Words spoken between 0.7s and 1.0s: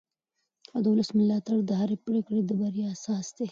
د